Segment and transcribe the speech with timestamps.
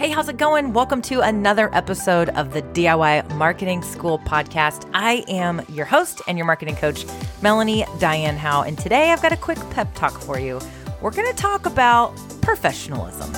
[0.00, 0.72] Hey, how's it going?
[0.72, 4.88] Welcome to another episode of the DIY Marketing School podcast.
[4.94, 7.04] I am your host and your marketing coach,
[7.42, 8.62] Melanie Diane Howe.
[8.62, 10.58] And today I've got a quick pep talk for you.
[11.02, 13.30] We're going to talk about professionalism.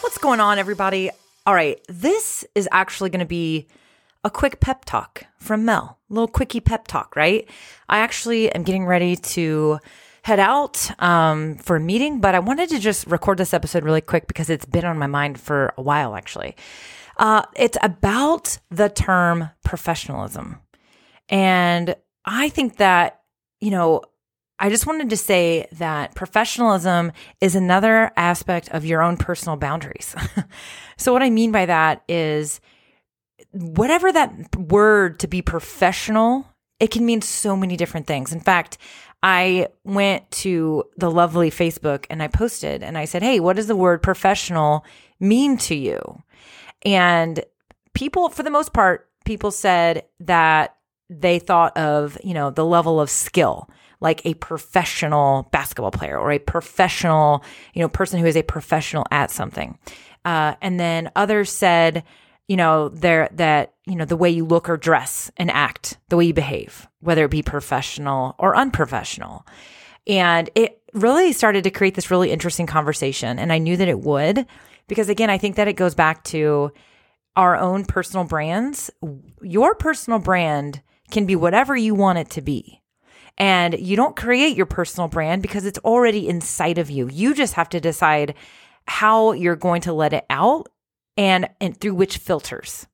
[0.00, 1.10] What's going on, everybody?
[1.46, 3.68] All right, this is actually going to be
[4.24, 7.48] a quick pep talk from Mel, a little quickie pep talk, right?
[7.88, 9.78] I actually am getting ready to
[10.22, 14.00] head out um, for a meeting, but I wanted to just record this episode really
[14.00, 16.56] quick because it's been on my mind for a while, actually.
[17.18, 20.58] Uh, it's about the term professionalism.
[21.28, 21.94] And
[22.24, 23.20] I think that,
[23.60, 24.02] you know,
[24.58, 30.14] I just wanted to say that professionalism is another aspect of your own personal boundaries.
[30.96, 32.60] so, what I mean by that is,
[33.52, 36.48] whatever that word to be professional,
[36.80, 38.32] it can mean so many different things.
[38.32, 38.78] In fact,
[39.22, 43.68] I went to the lovely Facebook and I posted and I said, Hey, what does
[43.68, 44.84] the word professional
[45.18, 46.22] mean to you?
[46.84, 47.42] And
[47.94, 50.76] people, for the most part, people said that
[51.08, 53.70] they thought of, you know, the level of skill,
[54.00, 57.42] like a professional basketball player or a professional,
[57.72, 59.78] you know, person who is a professional at something.
[60.24, 62.04] Uh, and then others said,
[62.48, 66.16] you know, there that, you know, the way you look or dress and act, the
[66.16, 69.46] way you behave, whether it be professional or unprofessional.
[70.06, 73.38] And it really started to create this really interesting conversation.
[73.38, 74.46] And I knew that it would,
[74.88, 76.72] because again, I think that it goes back to
[77.36, 78.90] our own personal brands.
[79.42, 82.82] Your personal brand can be whatever you want it to be.
[83.36, 87.08] And you don't create your personal brand because it's already inside of you.
[87.08, 88.34] You just have to decide
[88.86, 90.68] how you're going to let it out
[91.16, 92.86] and, and through which filters.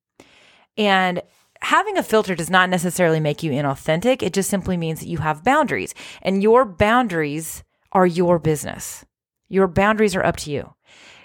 [0.77, 1.23] And
[1.63, 4.23] having a filter does not necessarily make you inauthentic.
[4.23, 9.05] It just simply means that you have boundaries and your boundaries are your business.
[9.49, 10.75] Your boundaries are up to you.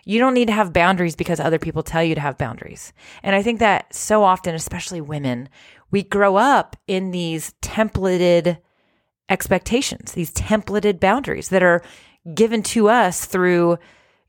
[0.03, 2.93] You don't need to have boundaries because other people tell you to have boundaries.
[3.23, 5.49] And I think that so often, especially women,
[5.89, 8.59] we grow up in these templated
[9.29, 11.81] expectations, these templated boundaries that are
[12.33, 13.77] given to us through,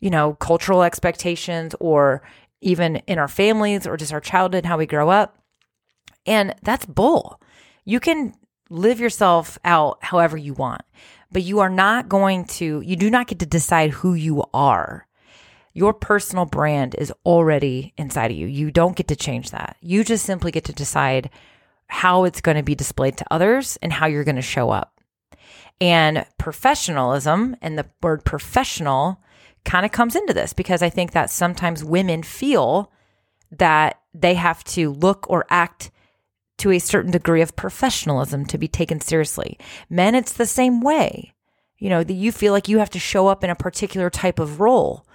[0.00, 2.22] you know, cultural expectations or
[2.60, 5.38] even in our families or just our childhood, how we grow up.
[6.26, 7.40] And that's bull.
[7.84, 8.34] You can
[8.68, 10.82] live yourself out however you want,
[11.30, 15.06] but you are not going to, you do not get to decide who you are.
[15.72, 18.46] Your personal brand is already inside of you.
[18.46, 19.76] You don't get to change that.
[19.80, 21.30] You just simply get to decide
[21.88, 25.00] how it's going to be displayed to others and how you're going to show up.
[25.80, 29.20] And professionalism and the word professional
[29.66, 32.90] kind of comes into this because I think that sometimes women feel
[33.50, 35.90] that they have to look or act
[36.58, 39.58] to a certain degree of professionalism to be taken seriously.
[39.90, 41.34] Men, it's the same way.
[41.78, 44.38] You know, that you feel like you have to show up in a particular type
[44.38, 45.06] of role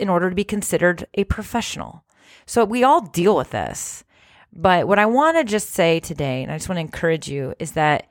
[0.00, 2.04] in order to be considered a professional.
[2.46, 4.04] So we all deal with this.
[4.52, 7.54] But what I want to just say today, and I just want to encourage you,
[7.58, 8.08] is that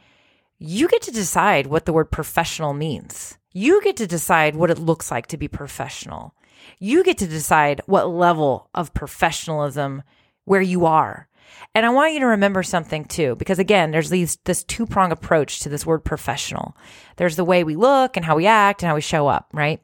[0.59, 3.37] you get to decide what the word professional means.
[3.57, 6.35] You get to decide what it looks like to be professional.
[6.77, 10.03] You get to decide what level of professionalism
[10.43, 11.29] where you are.
[11.73, 15.13] And I want you to remember something too, because again, there's these this two prong
[15.13, 16.75] approach to this word professional.
[17.15, 19.81] There's the way we look and how we act and how we show up, right?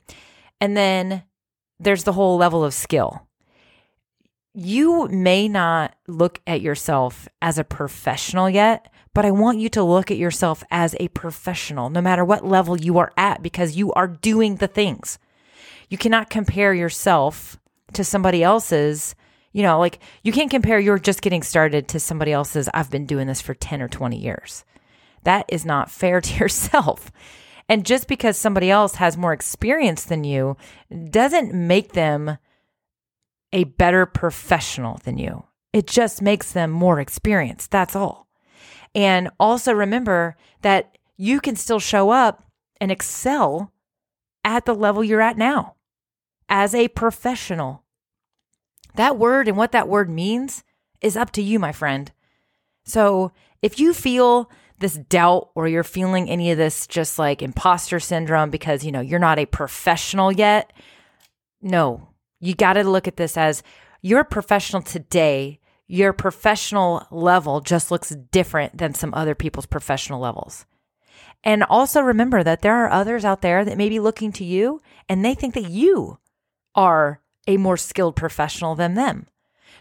[0.59, 1.23] And then
[1.79, 3.25] there's the whole level of skill.
[4.53, 9.83] You may not look at yourself as a professional yet, but I want you to
[9.83, 13.93] look at yourself as a professional, no matter what level you are at, because you
[13.93, 15.19] are doing the things.
[15.89, 17.57] You cannot compare yourself
[17.93, 19.15] to somebody else's,
[19.53, 23.05] you know, like you can't compare your just getting started to somebody else's, I've been
[23.05, 24.65] doing this for 10 or 20 years.
[25.23, 27.09] That is not fair to yourself.
[27.69, 30.57] And just because somebody else has more experience than you
[31.09, 32.37] doesn't make them
[33.53, 35.45] a better professional than you.
[35.73, 37.71] It just makes them more experienced.
[37.71, 38.27] That's all.
[38.93, 42.43] And also remember that you can still show up
[42.79, 43.71] and excel
[44.43, 45.75] at the level you're at now
[46.49, 47.83] as a professional.
[48.95, 50.63] That word and what that word means
[50.99, 52.11] is up to you, my friend.
[52.83, 53.31] So
[53.61, 54.49] if you feel
[54.79, 58.99] this doubt or you're feeling any of this just like imposter syndrome because, you know,
[58.99, 60.73] you're not a professional yet,
[61.61, 62.09] no,
[62.41, 63.63] you got to look at this as
[64.01, 65.61] you're a professional today
[65.91, 70.65] your professional level just looks different than some other people's professional levels.
[71.43, 74.81] And also remember that there are others out there that may be looking to you
[75.09, 76.17] and they think that you
[76.75, 79.27] are a more skilled professional than them.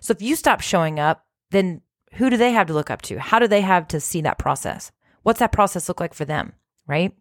[0.01, 1.83] So if you stop showing up, then
[2.15, 3.21] Who do they have to look up to?
[3.21, 4.91] How do they have to see that process?
[5.23, 6.55] What's that process look like for them?
[6.91, 7.15] Right?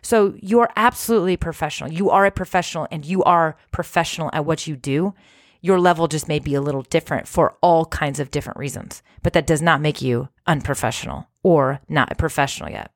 [0.00, 1.92] So you're absolutely professional.
[1.92, 5.12] You are a professional and you are professional at what you do.
[5.60, 9.32] Your level just may be a little different for all kinds of different reasons, but
[9.32, 12.92] that does not make you unprofessional or not a professional yet.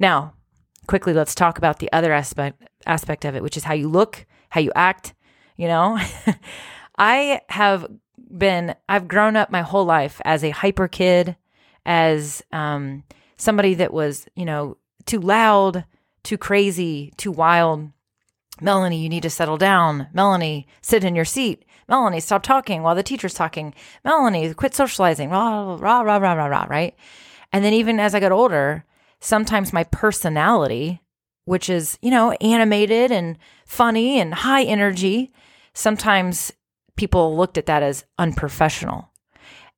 [0.00, 0.34] Now,
[0.88, 4.26] quickly, let's talk about the other aspect aspect of it, which is how you look,
[4.48, 5.14] how you act.
[5.56, 5.98] You know,
[6.98, 7.86] I have
[8.36, 11.36] been, I've grown up my whole life as a hyper kid,
[11.86, 13.04] as um,
[13.36, 14.76] somebody that was, you know,
[15.10, 15.84] too loud,
[16.22, 17.90] too crazy, too wild.
[18.60, 20.06] Melanie, you need to settle down.
[20.12, 21.64] Melanie, sit in your seat.
[21.88, 23.74] Melanie, stop talking while the teacher's talking.
[24.04, 25.30] Melanie, quit socializing.
[25.30, 26.94] Rah, rah, rah, rah, rah, rah, right?
[27.52, 28.84] And then even as I got older,
[29.18, 31.00] sometimes my personality,
[31.44, 33.36] which is, you know, animated and
[33.66, 35.32] funny and high energy,
[35.74, 36.52] sometimes
[36.96, 39.09] people looked at that as unprofessional.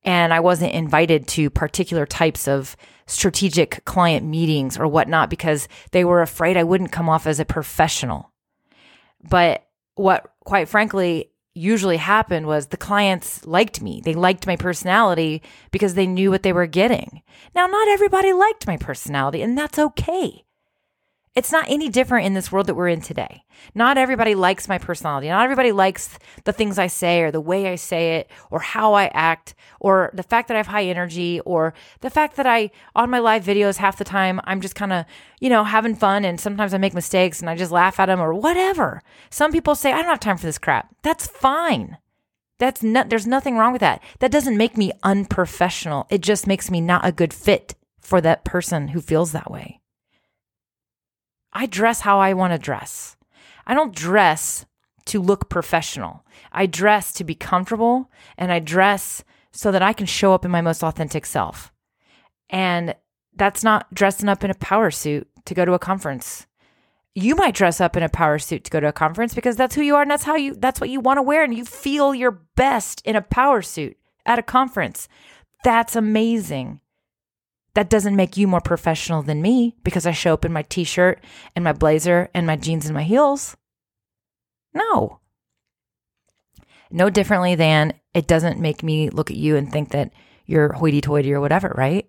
[0.05, 2.77] And I wasn't invited to particular types of
[3.07, 7.45] strategic client meetings or whatnot because they were afraid I wouldn't come off as a
[7.45, 8.33] professional.
[9.23, 9.65] But
[9.95, 14.01] what, quite frankly, usually happened was the clients liked me.
[14.05, 17.23] They liked my personality because they knew what they were getting.
[17.55, 20.45] Now, not everybody liked my personality, and that's okay.
[21.35, 23.45] It's not any different in this world that we're in today.
[23.75, 25.29] Not everybody likes my personality.
[25.29, 28.93] Not everybody likes the things I say or the way I say it or how
[28.93, 32.71] I act or the fact that I have high energy or the fact that I,
[32.95, 35.07] on my live videos, half the time I'm just kind of,
[35.41, 38.21] you know, having fun and sometimes I make mistakes and I just laugh at them
[38.21, 39.01] or whatever.
[39.31, 40.95] Some people say, I don't have time for this crap.
[41.03, 41.97] That's fine.
[42.59, 44.03] That's not, there's nothing wrong with that.
[44.19, 46.07] That doesn't make me unprofessional.
[46.11, 49.82] It just makes me not a good fit for that person who feels that way.
[51.53, 53.17] I dress how I want to dress.
[53.67, 54.67] I don't dress
[55.07, 56.25] to look professional.
[56.53, 60.51] I dress to be comfortable and I dress so that I can show up in
[60.51, 61.73] my most authentic self.
[62.51, 62.95] And
[63.35, 66.47] that's not dressing up in a power suit to go to a conference.
[67.15, 69.75] You might dress up in a power suit to go to a conference because that's
[69.75, 71.65] who you are and that's how you that's what you want to wear and you
[71.65, 75.09] feel your best in a power suit at a conference.
[75.63, 76.81] That's amazing.
[77.75, 80.85] That doesn't make you more professional than me because I show up in my t
[80.85, 81.23] shirt
[81.57, 83.57] and my blazer and my jeans and my heels.
[84.75, 85.21] No.
[86.91, 90.13] No differently than it doesn't make me look at you and think that
[90.45, 92.09] you're hoity toity or whatever, right?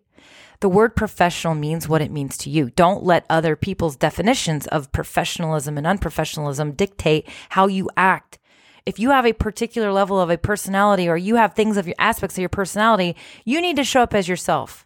[0.59, 2.69] The word professional means what it means to you.
[2.69, 8.39] Don't let other people's definitions of professionalism and unprofessionalism dictate how you act.
[8.85, 11.95] If you have a particular level of a personality or you have things of your
[11.99, 13.15] aspects of your personality,
[13.45, 14.85] you need to show up as yourself.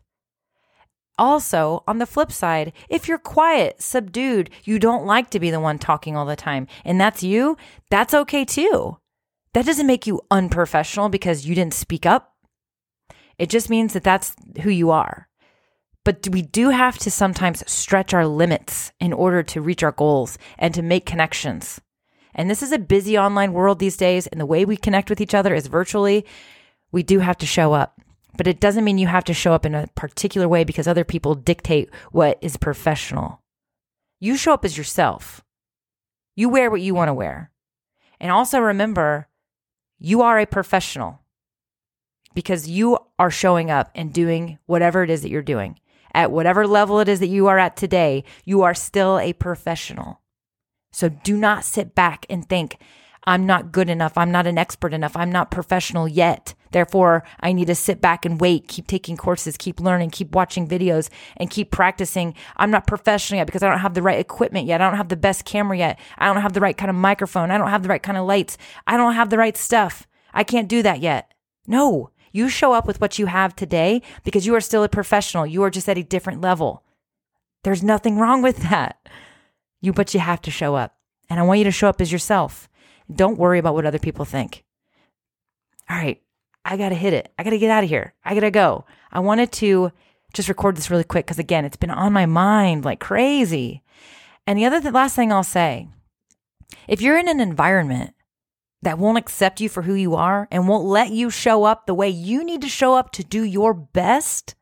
[1.18, 5.60] Also, on the flip side, if you're quiet, subdued, you don't like to be the
[5.60, 7.58] one talking all the time, and that's you,
[7.90, 8.98] that's okay too.
[9.54, 12.36] That doesn't make you unprofessional because you didn't speak up.
[13.40, 15.28] It just means that that's who you are.
[16.04, 20.38] But we do have to sometimes stretch our limits in order to reach our goals
[20.58, 21.82] and to make connections.
[22.36, 25.20] And this is a busy online world these days, and the way we connect with
[25.20, 26.26] each other is virtually.
[26.92, 27.97] We do have to show up
[28.38, 31.04] but it doesn't mean you have to show up in a particular way because other
[31.04, 33.42] people dictate what is professional.
[34.20, 35.44] You show up as yourself.
[36.36, 37.52] You wear what you want to wear.
[38.20, 39.28] And also remember,
[40.00, 41.20] you are a professional
[42.34, 45.80] because you are showing up and doing whatever it is that you're doing.
[46.14, 50.22] At whatever level it is that you are at today, you are still a professional.
[50.92, 52.78] So do not sit back and think,
[53.26, 54.18] I'm not good enough.
[54.18, 55.16] I'm not an expert enough.
[55.16, 56.54] I'm not professional yet.
[56.72, 60.68] Therefore, I need to sit back and wait, keep taking courses, keep learning, keep watching
[60.68, 62.34] videos, and keep practicing.
[62.58, 64.82] I'm not professional yet because I don't have the right equipment yet.
[64.82, 66.00] I don't have the best camera yet.
[66.18, 67.52] I don't have the right kind of microphone.
[67.52, 68.58] I don't have the right kind of lights.
[68.86, 70.08] I don't have the right stuff.
[70.34, 71.34] I can't do that yet.
[71.66, 75.46] No, you show up with what you have today because you are still a professional.
[75.46, 76.84] You are just at a different level.
[77.64, 78.98] There's nothing wrong with that.
[79.82, 80.96] You, but you have to show up.
[81.30, 82.70] And I want you to show up as yourself.
[83.14, 84.64] Don't worry about what other people think.
[85.90, 86.22] All right,
[86.68, 87.32] I got to hit it.
[87.40, 88.14] I got to get out of here.
[88.26, 88.84] I got to go.
[89.10, 89.92] I wanted to
[90.34, 93.84] just record this really quick because, again, it's been on my mind like crazy.
[94.46, 95.88] And the other th- last thing I'll say
[96.88, 98.14] if you're in an environment
[98.82, 101.94] that won't accept you for who you are and won't let you show up the
[101.94, 104.54] way you need to show up to do your best,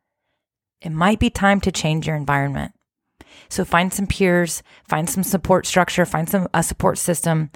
[0.81, 2.71] it might be time to change your environment.
[3.50, 7.50] So find some peers, find some support structure, find some a support system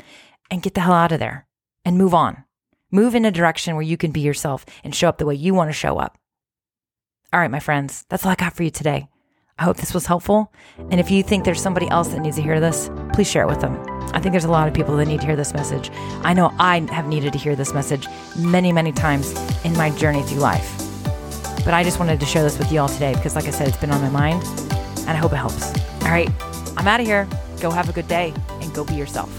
[0.50, 1.48] and get the hell out of there
[1.86, 2.46] and move on.
[2.92, 5.54] Move in a direction where you can be yourself and show up the way you
[5.54, 6.18] want to show up.
[7.32, 9.08] All right, my friends, that's all I got for you today.
[9.60, 10.52] I hope this was helpful.
[10.90, 13.48] And if you think there's somebody else that needs to hear this, please share it
[13.48, 13.78] with them.
[14.14, 15.92] I think there's a lot of people that need to hear this message.
[16.24, 20.24] I know I have needed to hear this message many, many times in my journey
[20.24, 20.78] through life.
[21.64, 23.68] But I just wanted to share this with you all today because, like I said,
[23.68, 24.44] it's been on my mind
[25.02, 25.72] and I hope it helps.
[26.04, 26.30] All right,
[26.78, 27.28] I'm out of here.
[27.62, 29.30] Go have a good day and go be yourself.